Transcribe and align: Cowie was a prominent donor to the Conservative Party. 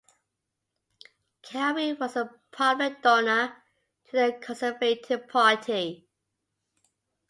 Cowie 1.43 1.93
was 1.93 2.15
a 2.15 2.31
prominent 2.49 3.03
donor 3.03 3.61
to 4.05 4.11
the 4.17 4.35
Conservative 4.41 5.27
Party. 5.27 6.07